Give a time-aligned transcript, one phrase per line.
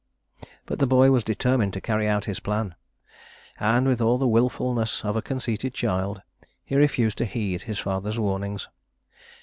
[0.65, 2.73] But the boy was determined to carry out his plan;
[3.59, 6.23] and with all the willfulness of a conceited child,
[6.65, 8.67] he refused to heed his father's warnings.